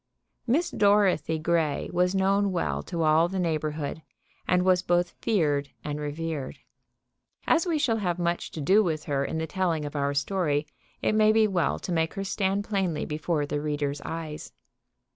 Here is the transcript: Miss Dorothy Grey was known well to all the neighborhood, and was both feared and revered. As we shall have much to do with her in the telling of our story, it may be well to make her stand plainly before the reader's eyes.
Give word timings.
Miss 0.47 0.71
Dorothy 0.71 1.37
Grey 1.37 1.87
was 1.93 2.15
known 2.15 2.51
well 2.51 2.81
to 2.81 3.03
all 3.03 3.27
the 3.27 3.37
neighborhood, 3.37 4.01
and 4.47 4.63
was 4.63 4.81
both 4.81 5.11
feared 5.21 5.69
and 5.83 5.99
revered. 5.99 6.57
As 7.45 7.67
we 7.67 7.77
shall 7.77 7.97
have 7.97 8.17
much 8.17 8.49
to 8.53 8.61
do 8.61 8.83
with 8.83 9.03
her 9.03 9.23
in 9.23 9.37
the 9.37 9.45
telling 9.45 9.85
of 9.85 9.95
our 9.95 10.15
story, 10.15 10.65
it 11.03 11.13
may 11.13 11.31
be 11.31 11.45
well 11.47 11.77
to 11.77 11.91
make 11.91 12.15
her 12.15 12.23
stand 12.23 12.63
plainly 12.63 13.05
before 13.05 13.45
the 13.45 13.61
reader's 13.61 14.01
eyes. 14.03 14.53